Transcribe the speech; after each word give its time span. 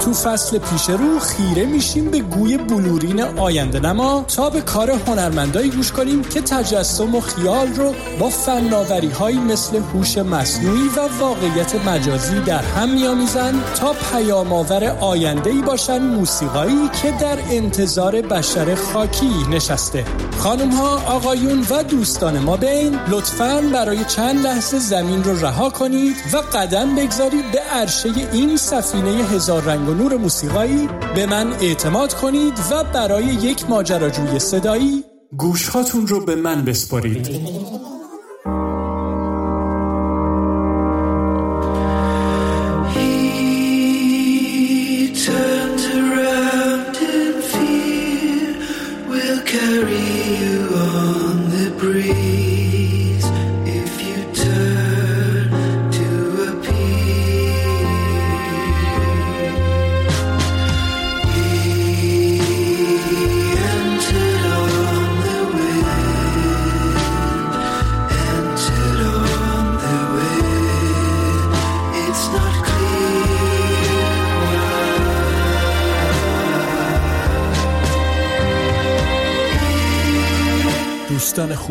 تو 0.00 0.12
فصل 0.12 0.58
پیش 0.58 0.90
رو 0.90 1.18
خیره 1.18 1.66
میشیم 1.66 2.10
به 2.10 2.18
گوی 2.18 2.56
بلورین 2.56 3.22
آینده 3.22 3.80
نما 3.80 4.24
تا 4.36 4.50
به 4.50 4.60
کار 4.60 4.90
هنرمندایی 4.90 5.70
گوش 5.70 5.92
کنیم 5.92 6.22
که 6.22 6.40
تجسم 6.40 7.14
و 7.14 7.20
خیال 7.20 7.66
رو 7.74 7.94
با 8.18 8.28
فناوری 8.28 9.08
هایی 9.08 9.38
مثل 9.38 9.76
هوش 9.76 10.18
مصنوعی 10.18 10.88
و 10.96 11.08
واقعیت 11.20 11.74
مجازی 11.86 12.40
در 12.40 12.62
هم 12.62 12.88
میآمیزند 12.88 13.64
تا 13.74 13.92
پیام 13.92 14.52
آور 14.52 14.84
آینده 14.84 15.50
ای 15.50 15.62
باشن 15.62 15.98
موسیقایی 15.98 16.88
که 17.02 17.10
در 17.10 17.38
انتظار 17.50 18.20
بشر 18.20 18.74
خاکی 18.74 19.46
نشسته. 19.50 20.04
خانم 20.38 20.70
ها 20.70 20.96
آقایون 20.96 21.66
و 21.70 21.82
دوستان 21.82 22.38
ما 22.38 22.56
بین 22.56 22.98
لطفا 23.08 23.60
برای 23.72 24.04
چند 24.04 24.46
لحظه 24.46 24.78
زمین 24.78 25.24
رو 25.24 25.40
رها 25.40 25.70
کنید 25.70 26.16
و 26.32 26.36
قدم 26.36 26.94
بگذارید 26.94 27.52
به 27.52 27.58
عرشه 27.58 28.08
این 28.32 28.56
سفینه 28.56 29.10
هزار 29.10 29.62
رنگ 29.62 29.91
و 29.92 29.94
نور 29.94 30.16
موسیقایی 30.16 30.88
به 31.14 31.26
من 31.26 31.52
اعتماد 31.52 32.14
کنید 32.14 32.52
و 32.70 32.84
برای 32.84 33.24
یک 33.24 33.70
ماجراجوی 33.70 34.38
صدایی 34.38 35.04
گوشهاتون 35.36 36.06
رو 36.06 36.24
به 36.24 36.34
من 36.34 36.64
بسپارید. 36.64 37.28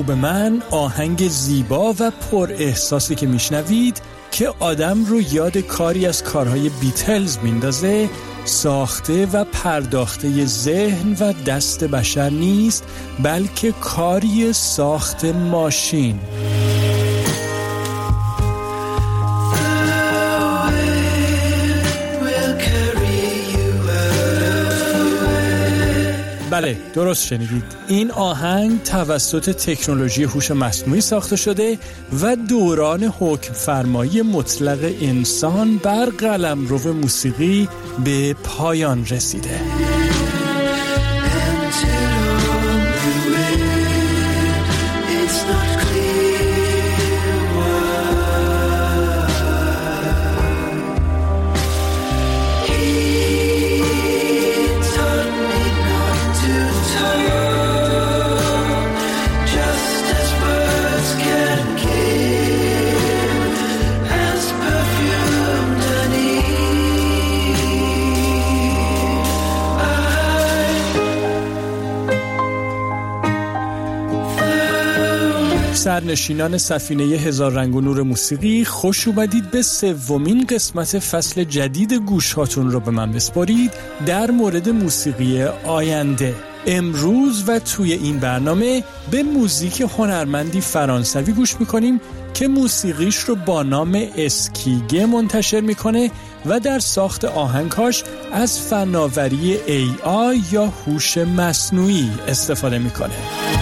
خوب 0.02 0.12
من 0.12 0.62
آهنگ 0.72 1.28
زیبا 1.28 1.96
و 2.00 2.12
پر 2.12 2.52
احساسی 2.52 3.16
که 3.16 3.28
میشنوید 3.28 4.02
که 4.32 4.54
آدم 4.60 5.06
رو 5.06 5.22
یاد 5.22 5.58
کاری 5.58 6.06
از 6.06 6.24
کارهای 6.24 6.70
بیتلز 6.70 7.38
میندازه 7.44 8.10
ساخته 8.46 9.26
و 9.26 9.44
پرداخته 9.44 10.46
ذهن 10.46 11.14
و 11.20 11.34
دست 11.34 11.84
بشر 11.84 12.30
نیست 12.30 12.84
بلکه 13.24 13.72
کاری 13.72 14.54
ساخت 14.54 15.26
ماشین. 15.26 16.20
بله 26.62 26.78
درست 26.94 27.26
شنیدید. 27.26 27.64
این 27.88 28.12
آهنگ 28.12 28.84
توسط 28.84 29.50
تکنولوژی 29.50 30.24
هوش 30.24 30.52
مصنوعی 30.52 31.02
ساخته 31.02 31.36
شده 31.36 31.78
و 32.22 32.36
دوران 32.36 33.04
حکم 33.04 33.54
فرمایی 33.54 34.22
مطلق 34.22 34.92
انسان 35.02 35.78
بر 35.78 36.06
قلم 36.06 36.68
رو 36.68 36.94
موسیقی 36.94 37.70
به 38.04 38.34
پایان 38.34 39.06
رسیده. 39.06 39.62
سرنشینان 75.82 76.58
سفینه 76.58 77.04
هزار 77.04 77.52
رنگ 77.52 77.76
و 77.76 77.82
نور 77.82 78.02
موسیقی 78.02 78.66
خوش 78.66 79.08
اومدید 79.08 79.52
به 79.52 79.62
سومین 79.62 80.46
قسمت 80.46 81.00
فصل 81.00 81.44
جدید 81.44 81.94
گوش 81.94 82.34
هاتون 82.34 82.72
رو 82.72 82.80
به 82.80 82.92
من 82.92 83.12
بسپارید 83.12 83.72
در 84.06 84.32
مورد 84.32 84.70
موسیقی 84.70 85.44
آینده. 85.66 86.36
امروز 86.68 87.44
و 87.48 87.60
توی 87.60 87.94
این 87.94 88.20
برنامه 88.20 88.84
به 89.12 89.24
موزیک 89.24 89.82
هنرمندی 89.82 90.62
فرانسوی 90.62 91.34
گوش 91.34 91.60
می‌کنیم 91.60 92.02
که 92.34 92.48
موسیقیش 92.48 93.16
رو 93.16 93.36
با 93.36 93.64
نام 93.64 94.08
اسکیگه 94.18 95.06
منتشر 95.06 95.62
می‌کنه 95.62 96.12
و 96.46 96.60
در 96.60 96.80
ساخت 96.80 97.26
آهنگاش 97.26 98.04
از 98.32 98.60
فناوری 98.60 99.58
AI 99.68 100.54
یا 100.54 100.66
هوش 100.66 101.18
مصنوعی 101.18 102.12
استفاده 102.28 102.80
می‌کنه. 102.80 103.61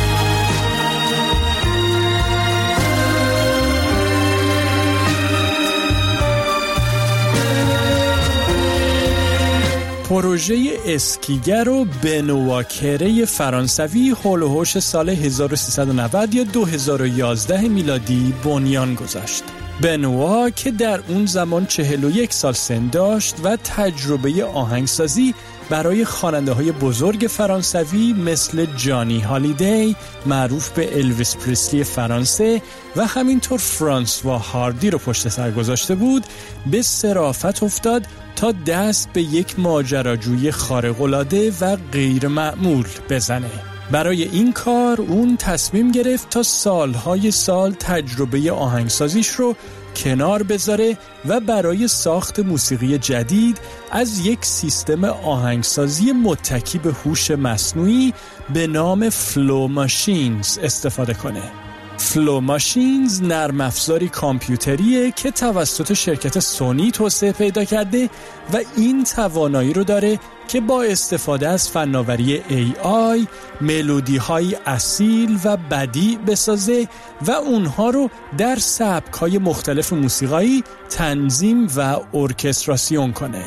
پروژه 10.10 10.78
اسکیگر 10.86 11.70
و 11.70 11.86
بنواکره 12.04 13.26
فرانسوی 13.26 14.10
هول 14.10 14.64
سال 14.64 15.10
1390 15.10 16.36
یا 16.36 16.44
2011 16.44 17.62
میلادی 17.62 18.34
بنیان 18.46 18.96
گذاشت. 18.96 19.44
بنوا 19.82 20.50
که 20.50 20.72
در 20.72 21.00
اون 21.08 21.26
زمان 21.26 21.66
41 21.66 22.34
سال 22.34 22.54
سن 22.54 22.88
داشت 22.88 23.36
و 23.44 23.56
تجربه 23.56 24.46
آهنگسازی 24.46 25.34
برای 25.70 26.06
خواننده 26.06 26.52
های 26.52 26.72
بزرگ 26.72 27.28
فرانسوی 27.30 28.14
مثل 28.14 28.66
جانی 28.66 29.20
هالیدی 29.20 29.96
معروف 30.26 30.70
به 30.70 30.98
الویس 30.98 31.36
پریسلی 31.36 31.84
فرانسه 31.84 32.62
و 32.96 33.06
همینطور 33.06 33.60
فرانسوا 33.60 34.38
هاردی 34.38 34.90
رو 34.90 34.98
پشت 34.98 35.30
سر 35.30 35.52
گذاشته 35.52 35.96
بود 35.96 36.24
به 36.72 36.82
صرافت 36.82 37.64
افتاد 37.64 38.06
تا 38.36 38.52
دست 38.52 39.10
به 39.14 39.22
یک 39.22 39.60
ماجراجوی 39.60 40.52
خارق‌العاده 40.52 41.54
و 41.62 41.78
غیر 41.92 42.28
معمول 42.28 42.86
بزنه. 43.10 43.69
برای 43.92 44.24
این 44.24 44.54
کار 44.54 45.02
اون 45.02 45.38
تصمیم 45.38 45.92
گرفت 45.92 46.30
تا 46.30 46.44
سالهای 46.44 47.32
سال 47.32 47.72
تجربه 47.72 48.52
آهنگسازیش 48.52 49.28
رو 49.28 49.56
کنار 49.96 50.44
بذاره 50.44 50.98
و 51.26 51.40
برای 51.40 51.88
ساخت 51.88 52.40
موسیقی 52.40 52.98
جدید 52.98 53.58
از 53.92 54.26
یک 54.26 54.46
سیستم 54.46 55.04
آهنگسازی 55.06 56.12
متکی 56.12 56.78
به 56.78 56.92
هوش 56.92 57.32
مصنوعی 57.32 58.14
به 58.54 58.68
نام 58.68 59.10
فلو 59.10 59.68
ماشینز 59.68 60.58
استفاده 60.58 61.14
کنه. 61.14 61.69
فلو 62.00 62.40
ماشینز 62.40 63.22
نرم 63.24 63.62
افزاری 63.62 64.10
کامپیوتریه 64.10 65.12
که 65.12 65.32
توسط 65.32 65.94
شرکت 65.94 66.40
سونی 66.40 66.92
توسعه 66.92 67.32
پیدا 67.32 67.64
کرده 67.64 68.10
و 68.54 68.60
این 68.78 69.04
توانایی 69.04 69.74
رو 69.74 69.84
داره 69.84 70.20
که 70.48 70.62
با 70.62 70.84
استفاده 70.84 71.50
از 71.50 71.70
فناوری 71.70 72.42
AI 72.50 73.28
ملودی 73.62 74.18
های 74.18 74.58
اصیل 74.66 75.40
و 75.44 75.58
بدی 75.58 76.20
بسازه 76.28 76.88
و 77.22 77.32
اونها 77.32 77.90
رو 77.90 78.10
در 78.38 78.56
سبک 78.56 79.14
های 79.14 79.38
مختلف 79.38 79.94
موسیقایی 79.94 80.64
تنظیم 80.90 81.68
و 81.76 81.98
ارکستراسیون 82.14 83.14
کنه. 83.14 83.44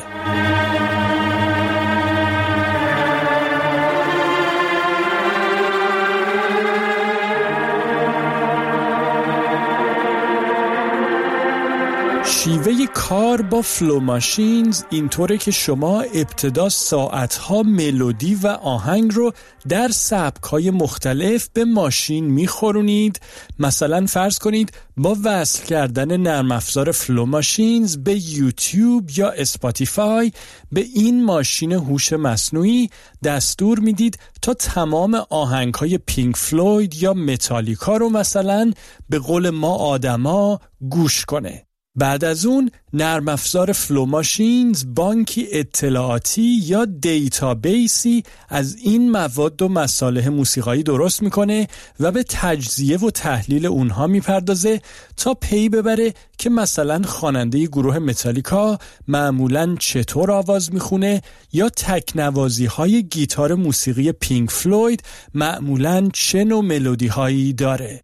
کار 13.12 13.42
با 13.42 13.62
Flow 13.62 14.00
Machines 14.00 14.82
اینطوره 14.90 15.38
که 15.38 15.50
شما 15.50 16.00
ابتدا 16.00 16.68
ساعتها 16.68 17.62
ملودی 17.62 18.34
و 18.34 18.46
آهنگ 18.46 19.14
رو 19.14 19.32
در 19.68 19.88
سبکهای 19.88 20.70
مختلف 20.70 21.48
به 21.52 21.64
ماشین 21.64 22.24
میخورونید. 22.24 23.20
مثلا 23.58 24.06
فرض 24.06 24.38
کنید 24.38 24.72
با 24.96 25.16
وصل 25.24 25.64
کردن 25.64 26.16
نرم 26.16 26.52
افزار 26.52 26.92
Flow 26.92 27.26
Machines 27.26 27.96
به 27.96 28.30
یوتیوب 28.30 29.10
یا 29.16 29.30
اسپاتیفای 29.30 30.32
به 30.72 30.80
این 30.94 31.24
ماشین 31.24 31.72
هوش 31.72 32.12
مصنوعی 32.12 32.90
دستور 33.24 33.78
می‌دید 33.78 34.18
تا 34.42 34.54
تمام 34.54 35.14
آهنگ 35.30 35.74
های 35.74 35.98
Pink 35.98 36.36
Floyd 36.36 36.94
یا 36.94 37.14
متالیکا 37.14 37.96
رو 37.96 38.08
مثلا 38.08 38.72
به 39.08 39.18
قول 39.18 39.50
ما 39.50 39.74
آدما 39.74 40.60
گوش 40.90 41.24
کنه. 41.24 41.66
بعد 41.94 42.24
از 42.24 42.46
اون 42.46 42.70
نرم 42.92 43.28
افزار 43.28 43.72
Flow 43.72 44.06
Machines 44.06 44.84
بانکی 44.94 45.48
اطلاعاتی 45.52 46.58
یا 46.62 46.84
database 46.84 48.07
ی 48.07 48.22
از 48.48 48.76
این 48.76 49.10
مواد 49.10 49.62
و 49.62 49.68
مصالح 49.68 50.28
موسیقایی 50.28 50.82
درست 50.82 51.22
می‌کنه 51.22 51.68
و 52.00 52.12
به 52.12 52.24
تجزیه 52.28 52.98
و 52.98 53.10
تحلیل 53.10 53.66
اونها 53.66 54.06
می‌پردازه 54.06 54.80
تا 55.16 55.34
پی 55.34 55.68
ببره 55.68 56.14
که 56.38 56.50
مثلا 56.50 57.02
خواننده 57.02 57.66
گروه 57.66 57.98
متالیکا 57.98 58.78
معمولا 59.08 59.76
چطور 59.80 60.30
آواز 60.30 60.74
می‌خونه 60.74 61.22
یا 61.52 61.68
تکنوازی 61.68 62.66
های 62.66 63.02
گیتار 63.02 63.54
موسیقی 63.54 64.12
Pink 64.12 64.50
Floyd 64.50 65.02
معمولا 65.34 66.08
چه 66.12 66.44
نوع 66.44 66.64
ملودی 66.64 67.06
هایی 67.06 67.52
داره. 67.52 68.02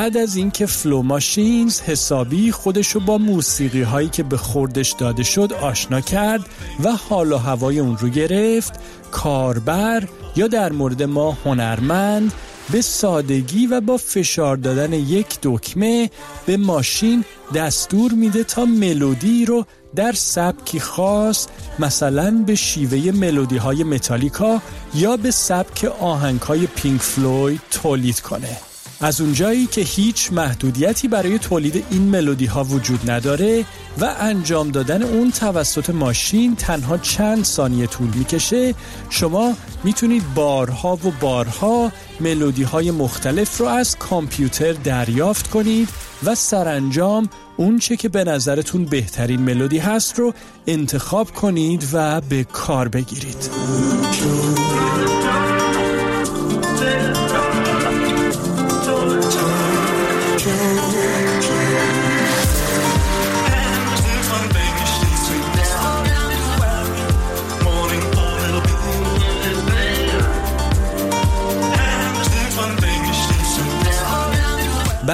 بعد 0.00 0.16
از 0.16 0.36
اینکه 0.36 0.66
Flow 0.66 1.02
Machines 1.02 1.80
حسابی 1.80 2.52
خودشو 2.52 3.00
با 3.00 3.18
موسیقی 3.18 3.82
هایی 3.82 4.08
که 4.08 4.22
به 4.22 4.36
خوردش 4.36 4.92
داده 4.92 5.22
شد 5.22 5.52
آشنا 5.52 6.00
کرد 6.00 6.40
و 6.84 6.92
حال 6.92 7.32
و 7.32 7.36
هوای 7.36 7.78
اون 7.78 7.96
رو 7.96 8.08
گرفت 8.08 8.72
کاربر 9.10 10.08
یا 10.36 10.46
در 10.46 10.72
مورد 10.72 11.02
ما 11.02 11.38
هنرمند 11.44 12.32
به 12.72 12.80
سادگی 12.80 13.66
و 13.66 13.80
با 13.80 13.96
فشار 13.96 14.56
دادن 14.56 14.92
یک 14.92 15.38
دکمه 15.42 16.10
به 16.46 16.56
ماشین 16.56 17.24
دستور 17.54 18.12
میده 18.12 18.44
تا 18.44 18.64
ملودی 18.64 19.44
رو 19.44 19.66
در 19.96 20.12
سبکی 20.12 20.80
خاص 20.80 21.46
مثلا 21.78 22.44
به 22.46 22.54
شیوه 22.54 23.12
ملودی 23.12 23.56
های 23.56 23.84
متالیکا 23.84 24.62
یا 24.94 25.16
به 25.16 25.30
سبک 25.30 25.84
آهنگ 26.00 26.40
های 26.40 26.66
Pink 26.66 27.00
Floyd 27.00 27.60
تولید 27.70 28.20
کنه. 28.20 28.69
از 29.00 29.20
اونجایی 29.20 29.66
که 29.66 29.80
هیچ 29.80 30.32
محدودیتی 30.32 31.08
برای 31.08 31.38
تولید 31.38 31.84
این 31.90 32.02
ملودی 32.02 32.46
ها 32.46 32.64
وجود 32.64 33.10
نداره 33.10 33.64
و 34.00 34.14
انجام 34.20 34.70
دادن 34.70 35.02
اون 35.02 35.30
توسط 35.30 35.90
ماشین 35.90 36.56
تنها 36.56 36.98
چند 36.98 37.44
ثانیه 37.44 37.86
طول 37.86 38.08
می‌کشه 38.14 38.74
شما 39.10 39.52
می‌تونید 39.84 40.34
بارها 40.34 40.94
و 40.94 41.12
بارها 41.20 41.92
ملودی 42.20 42.62
های 42.62 42.90
مختلف 42.90 43.58
رو 43.58 43.66
از 43.66 43.98
کامپیوتر 43.98 44.72
دریافت 44.72 45.50
کنید 45.50 45.88
و 46.24 46.34
سرانجام 46.34 47.28
اون 47.56 47.78
چه 47.78 47.96
که 47.96 48.08
به 48.08 48.24
نظرتون 48.24 48.84
بهترین 48.84 49.40
ملودی 49.40 49.78
هست 49.78 50.18
رو 50.18 50.34
انتخاب 50.66 51.30
کنید 51.30 51.88
و 51.92 52.20
به 52.20 52.44
کار 52.44 52.88
بگیرید. 52.88 53.50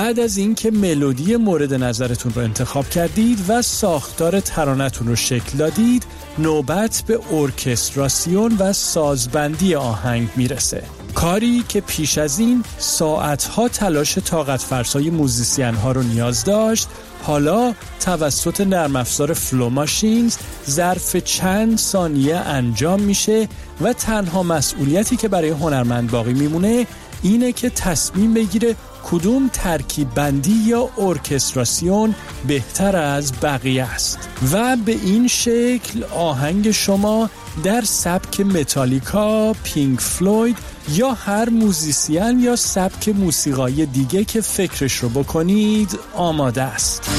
بعد 0.06 0.20
از 0.20 0.36
اینکه 0.36 0.70
ملودی 0.70 1.36
مورد 1.36 1.74
نظرتون 1.74 2.32
رو 2.34 2.42
انتخاب 2.42 2.88
کردید 2.88 3.38
و 3.48 3.62
ساختار 3.62 4.40
ترانه‌تون 4.40 5.08
رو 5.08 5.16
شکل 5.16 5.58
دادید 5.58 6.06
نوبت 6.38 7.02
به 7.06 7.20
ارکستراسیون 7.32 8.56
و 8.58 8.72
سازبندی 8.72 9.74
آهنگ 9.74 10.28
می‌رسه. 10.36 10.82
کاری 11.14 11.64
که 11.68 11.80
پیش 11.80 12.18
از 12.18 12.38
این 12.38 12.64
ساعتها 12.78 13.68
تلاش 13.68 14.18
طاقت 14.18 14.60
فرسای 14.60 15.10
موزیسین 15.10 15.74
ها 15.74 15.92
رو 15.92 16.02
نیاز 16.02 16.44
داشت 16.44 16.88
حالا 17.22 17.74
توسط 18.00 18.60
نرم 18.60 18.96
افزار 18.96 19.32
Flow 19.32 19.68
Machines 19.68 20.36
ظرف 20.70 21.16
چند 21.16 21.78
ثانیه 21.78 22.36
انجام 22.36 23.00
میشه 23.00 23.48
و 23.80 23.92
تنها 23.92 24.42
مسئولیتی 24.42 25.16
که 25.16 25.28
برای 25.28 25.50
هنرمند 25.50 26.10
باقی 26.10 26.32
میمونه 26.32 26.86
اینه 27.22 27.52
که 27.52 27.70
تصمیم 27.70 28.34
بگیره 28.34 28.76
کدوم 29.10 29.50
ترکیب 29.52 30.14
بندی 30.14 30.62
یا 30.66 30.88
ارکستراسیون 30.98 32.14
بهتر 32.46 32.96
از 32.96 33.32
بقیه 33.42 33.84
است 33.84 34.28
و 34.52 34.76
به 34.76 34.92
این 34.92 35.28
شکل 35.28 36.04
آهنگ 36.14 36.70
شما 36.70 37.30
در 37.64 37.80
سبک 37.80 38.40
Metallica، 38.40 39.52
Pink 39.52 40.00
Floyd 40.00 40.56
یا 40.92 41.12
هر 41.12 41.48
موزیسین 41.48 42.40
یا 42.40 42.56
سبک 42.56 43.08
موسیقایی 43.08 43.86
دیگه 43.86 44.24
که 44.24 44.40
فکرش 44.40 44.92
رو 44.92 45.08
بکنید 45.08 45.98
آماده 46.14 46.62
است. 46.62 47.10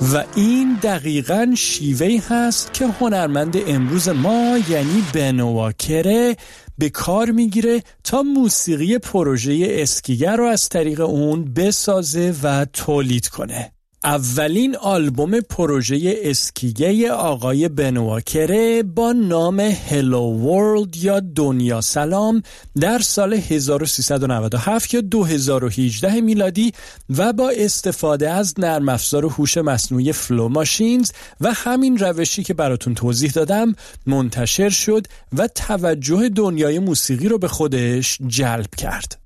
و 0.00 0.24
این 0.34 0.78
دقیقا 0.82 1.52
شیوه 1.56 2.18
هست 2.28 2.74
که 2.74 2.86
هنرمند 2.86 3.56
امروز 3.66 4.08
ما 4.08 4.58
یعنی 4.68 5.04
بنواکره 5.14 6.36
به 6.78 6.90
کار 6.90 7.30
می‌گیره 7.30 7.82
تا 8.04 8.22
موسیقی 8.22 8.98
پروژه 8.98 9.66
اسکیگر 9.70 10.36
رو 10.36 10.44
از 10.44 10.68
طریق 10.68 11.00
اون 11.00 11.54
بسازه 11.54 12.34
و 12.42 12.64
تولید 12.64 13.28
کنه. 13.28 13.72
اولین 14.04 14.76
آلبوم 14.76 15.40
پروژه 15.40 16.18
اسکیگه 16.22 17.12
آقای 17.12 17.68
بنواکره 17.68 18.82
با 18.82 19.12
نام 19.12 19.60
هلو 19.60 20.20
ورلد 20.20 20.96
یا 20.96 21.20
دنیا 21.20 21.80
سلام 21.80 22.42
در 22.80 22.98
سال 22.98 23.34
1397 23.34 24.94
یا 24.94 25.00
2018 25.00 26.20
میلادی 26.20 26.72
و 27.16 27.32
با 27.32 27.50
استفاده 27.56 28.30
از 28.30 28.54
نرم 28.60 28.88
افزار 28.88 29.24
هوش 29.24 29.58
مصنوعی 29.58 30.12
فلو 30.12 30.48
ماشینز 30.48 31.12
و 31.40 31.52
همین 31.52 31.98
روشی 31.98 32.42
که 32.42 32.54
براتون 32.54 32.94
توضیح 32.94 33.30
دادم 33.30 33.74
منتشر 34.06 34.70
شد 34.70 35.06
و 35.38 35.48
توجه 35.48 36.28
دنیای 36.28 36.78
موسیقی 36.78 37.28
رو 37.28 37.38
به 37.38 37.48
خودش 37.48 38.18
جلب 38.26 38.74
کرد. 38.76 39.18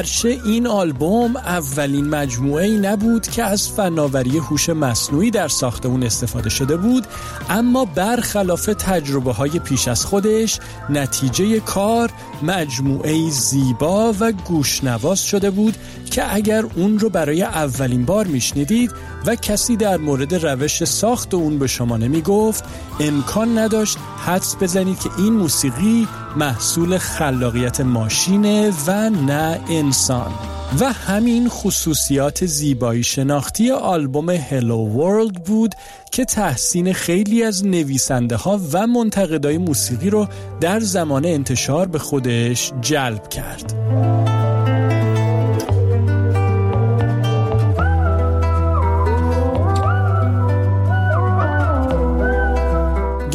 گرچه 0.00 0.40
این 0.44 0.66
آلبوم 0.66 1.36
اولین 1.36 2.08
مجموعه 2.08 2.66
ای 2.66 2.78
نبود 2.78 3.26
که 3.26 3.42
از 3.44 3.68
فناوری 3.68 4.38
هوش 4.38 4.68
مصنوعی 4.68 5.30
در 5.30 5.48
ساخت 5.48 5.86
اون 5.86 6.02
استفاده 6.02 6.50
شده 6.50 6.76
بود 6.76 7.06
اما 7.50 7.84
برخلاف 7.84 8.66
تجربه 8.66 9.32
های 9.32 9.58
پیش 9.58 9.88
از 9.88 10.04
خودش 10.04 10.58
نتیجه 10.90 11.60
کار 11.60 12.10
مجموعه 12.42 13.30
زیبا 13.30 14.14
و 14.20 14.32
گوشنواز 14.32 15.22
شده 15.24 15.50
بود 15.50 15.76
که 16.10 16.34
اگر 16.34 16.64
اون 16.76 16.98
رو 16.98 17.08
برای 17.08 17.42
اولین 17.42 18.04
بار 18.04 18.26
میشنیدید 18.26 18.92
و 19.26 19.36
کسی 19.36 19.76
در 19.76 19.96
مورد 19.96 20.34
روش 20.46 20.84
ساخت 20.84 21.34
اون 21.34 21.58
به 21.58 21.66
شما 21.66 21.96
نمی 21.96 22.20
گفت 22.20 22.64
امکان 23.00 23.58
نداشت 23.58 23.98
حدس 24.26 24.56
بزنید 24.60 25.00
که 25.00 25.10
این 25.18 25.32
موسیقی 25.32 26.08
محصول 26.36 26.98
خلاقیت 26.98 27.80
ماشینه 27.80 28.72
و 28.86 29.10
نه 29.10 29.60
انسان 29.70 30.32
و 30.80 30.92
همین 30.92 31.48
خصوصیات 31.48 32.46
زیبایی 32.46 33.02
شناختی 33.02 33.70
آلبوم 33.70 34.30
هلو 34.30 34.76
ورلد 34.76 35.44
بود 35.44 35.74
که 36.12 36.24
تحسین 36.24 36.92
خیلی 36.92 37.42
از 37.42 37.66
نویسنده 37.66 38.36
ها 38.36 38.60
و 38.72 38.86
منتقدای 38.86 39.58
موسیقی 39.58 40.10
رو 40.10 40.26
در 40.60 40.80
زمان 40.80 41.24
انتشار 41.24 41.86
به 41.86 41.98
خودش 41.98 42.72
جلب 42.80 43.28
کرد. 43.28 44.39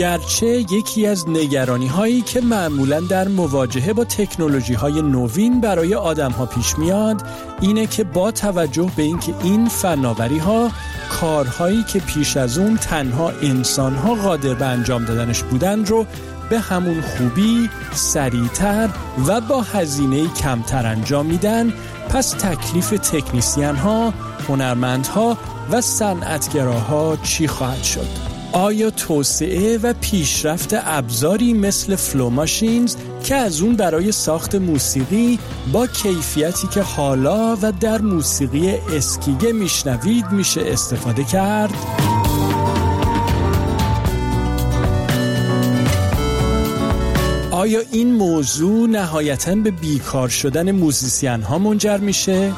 گرچه 0.06 0.48
یکی 0.48 1.08
از 1.08 1.30
نگرانی 1.30 1.88
هایی 1.88 2.22
که 2.22 2.42
معمولا 2.42 3.00
در 3.00 3.28
مواجهه 3.28 3.94
با 3.94 4.04
تکنولوژی 4.04 4.74
های 4.74 5.02
نوین 5.02 5.62
برای 5.62 5.96
آدم 5.96 6.32
ها 6.32 6.46
پیش 6.46 6.78
میاد 6.78 7.22
اینه 7.62 7.88
که 7.88 8.04
با 8.04 8.32
توجه 8.32 8.92
به 8.96 9.04
اینکه 9.04 9.34
این 9.44 9.70
فناوری 9.70 10.38
ها 10.38 10.72
کارهایی 11.10 11.84
که 11.84 12.00
پیش 12.00 12.38
از 12.38 12.58
اون 12.58 12.78
تنها 12.78 13.30
انسان 13.30 13.96
ها 13.96 14.16
قادر 14.16 14.54
به 14.54 14.66
انجام 14.66 15.06
دادنش 15.06 15.44
بودن 15.44 15.86
رو 15.86 16.06
به 16.50 16.60
همون 16.60 17.02
خوبی، 17.02 17.70
سریعتر 17.94 18.90
و 19.28 19.42
با 19.42 19.62
هزینه 19.62 20.34
کمتر 20.34 20.86
انجام 20.86 21.26
میدن 21.26 21.74
پس 22.10 22.30
تکلیف 22.30 22.90
تکنیسیان 22.90 23.76
ها، 23.76 24.14
هنرمندها 24.50 25.38
و 25.72 25.82
صنعتگرها 25.82 27.18
چی 27.24 27.48
خواهد 27.48 27.84
شد؟ 27.84 28.35
آیا 28.56 28.90
توسعه 28.90 29.78
و 29.78 29.94
پیشرفت 30.02 30.70
ابزاری 30.74 31.54
مثل 31.54 31.96
Flow 31.96 32.30
Machines 32.30 32.96
که 33.24 33.36
از 33.36 33.62
اون 33.62 33.76
برای 33.76 34.12
ساخت 34.12 34.56
موسیقی 34.56 35.40
با 35.74 35.88
کیفیتی 35.88 36.68
که 36.68 36.82
حالا 36.82 37.58
و 37.62 37.72
در 37.72 38.02
موسیقی 38.02 38.70
SKYGGE 38.70 39.52
میشنوید 39.52 40.32
میشه 40.32 40.62
استفاده 40.62 41.24
کرد؟ 41.24 41.74
آیا 47.52 47.80
این 47.92 48.14
موضوع 48.14 48.90
نهایتا 48.90 49.56
به 49.56 49.72
بیکار 49.72 50.30
شدن 50.30 50.72
موزیسین 50.72 51.42
ها 51.42 51.58
منجر 51.58 51.98
میشه؟ 51.98 52.54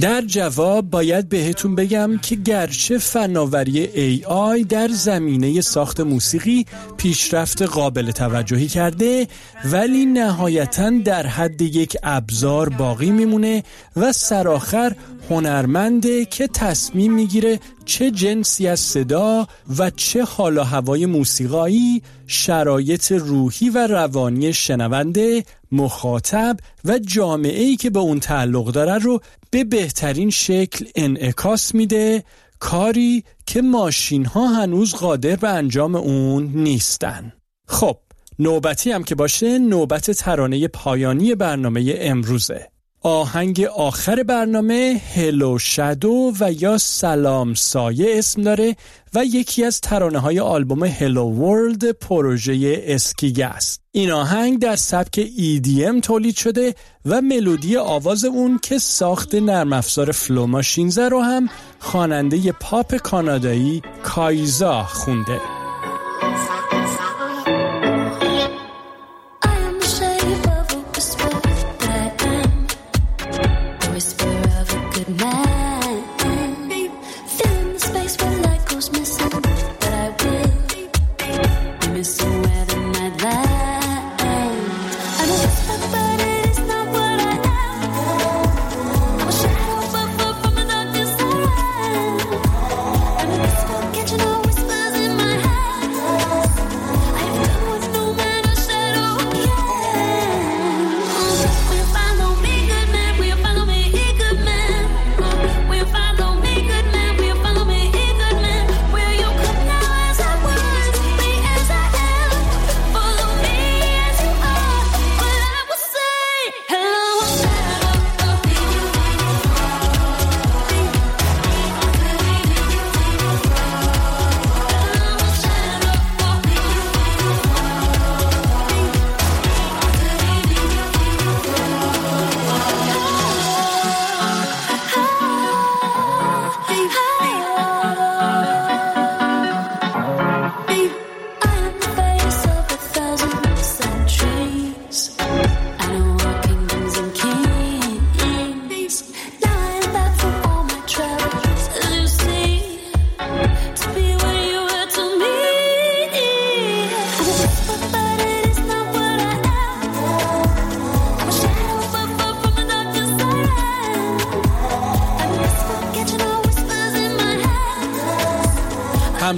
در 0.00 0.20
جواب 0.20 0.90
باید 0.90 1.28
بهتون 1.28 1.74
بگم 1.74 2.18
که 2.18 2.36
گرچه 2.36 2.98
فناوری 2.98 3.86
AI 3.86 4.66
در 4.68 4.88
زمینه 4.88 5.60
ساخت 5.60 6.00
موسیقی 6.00 6.66
پیشرفت 6.96 7.62
قابل 7.62 8.10
توجهی 8.10 8.68
کرده 8.68 9.28
ولی 9.64 10.06
نهایتا 10.06 10.90
در 10.90 11.26
حد 11.26 11.62
یک 11.62 11.96
ابزار 12.02 12.68
باقی 12.68 13.10
میمونه 13.10 13.62
و 13.96 14.12
سرآخر 14.12 14.96
هنرمنده 15.30 16.24
که 16.24 16.46
تصمیم 16.46 17.14
می‌گیره 17.14 17.60
چه 17.86 18.10
جنسی 18.10 18.68
از 18.68 18.80
صدا 18.80 19.46
و 19.78 19.90
چه 19.90 20.24
حال 20.24 20.58
و 20.58 20.62
هوای 20.62 21.06
موسیقایی 21.06 22.02
شرایط 22.26 23.12
روحی 23.12 23.70
و 23.70 23.86
روانی 23.86 24.52
شنونده 24.52 25.44
مخاطب 25.72 26.56
و 26.84 26.98
جامعه 26.98 27.76
که 27.76 27.90
به 27.90 27.98
اون 27.98 28.20
تعلق 28.20 28.72
داره 28.72 28.98
رو 28.98 29.20
به 29.50 29.64
بهترین 29.64 30.30
شکل 30.30 30.84
انعکاس 30.94 31.74
میده 31.74 32.24
کاری 32.58 33.24
که 33.46 33.62
ماشین 33.62 34.24
ها 34.24 34.46
هنوز 34.48 34.94
قادر 34.94 35.36
به 35.36 35.48
انجام 35.48 35.94
اون 35.94 36.42
نیستن. 36.54 37.32
خب 37.68 37.96
نوبتی 38.38 38.92
هم 38.92 39.04
که 39.04 39.14
باشه 39.14 39.58
نوبت 39.58 40.10
ترانه 40.10 40.68
پایانی 40.68 41.34
برنامه 41.34 41.94
امروزه. 41.98 42.68
آهنگ 43.06 43.60
آخر 43.60 44.22
برنامه 44.22 45.00
Hello 45.14 45.58
Shadow 45.58 46.32
و 46.40 46.52
یا 46.52 46.78
سلام 46.78 47.54
سایه 47.54 48.18
اسم 48.18 48.42
داره 48.42 48.76
و 49.14 49.24
یکی 49.24 49.64
از 49.64 49.80
ترانه 49.80 50.18
های 50.18 50.40
آلبوم 50.40 50.84
Hello 50.84 51.24
World 51.24 51.90
پروژه 51.90 52.82
SKYGGE 52.86 53.40
است. 53.40 53.80
این 53.92 54.10
آهنگ 54.10 54.58
در 54.58 54.76
سبک 54.76 55.26
EDM 55.26 56.00
تولید 56.02 56.36
شده 56.36 56.74
و 57.04 57.20
ملودی 57.20 57.76
آواز 57.76 58.24
اون 58.24 58.58
که 58.62 58.78
ساخت 58.78 59.34
نرم 59.34 59.72
افزار 59.72 60.12
فلو 60.12 60.46
ماشینزه 60.46 61.08
رو 61.08 61.20
هم 61.20 61.48
خواننده 61.78 62.52
پاپ 62.52 62.96
کانادایی 62.96 63.82
کایزا 64.02 64.82
خونده. 64.82 65.40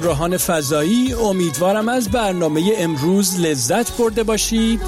همراهان 0.08 0.36
فضایی 0.36 1.12
امیدوارم 1.12 1.88
از 1.88 2.10
برنامه 2.10 2.72
امروز 2.78 3.40
لذت 3.40 3.96
برده 3.96 4.22
باشید 4.22 4.80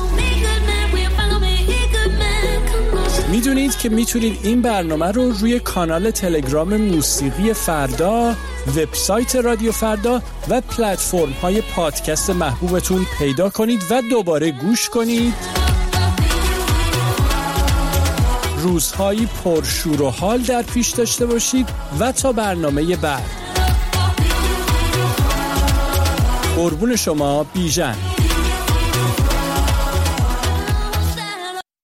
می‌دونید 3.30 3.76
که 3.76 3.88
می‌تونید 3.88 4.38
این 4.42 4.62
برنامه 4.62 5.06
رو 5.06 5.32
روی 5.32 5.60
کانال 5.60 6.10
تلگرام 6.10 6.76
موسیقی 6.76 7.52
فردا 7.52 8.34
وبسایت 8.76 9.36
رادیو 9.36 9.72
فردا 9.72 10.22
و 10.48 10.60
پلتفرم 10.60 11.32
های 11.42 11.60
پادکست 11.60 12.30
محبوبتون 12.30 13.06
پیدا 13.18 13.48
کنید 13.48 13.82
و 13.90 14.02
دوباره 14.10 14.50
گوش 14.50 14.88
کنید. 14.88 15.34
روزهایی 18.58 19.28
پرشور 19.44 20.02
و 20.02 20.10
حال 20.10 20.38
در 20.38 20.62
پیش 20.62 20.90
داشته 20.90 21.26
باشید 21.26 21.68
و 22.00 22.12
تا 22.12 22.32
برنامه 22.32 22.96
بعد. 22.96 23.39
قربون 26.60 26.96
شما 26.96 27.44
بیژن. 27.44 28.19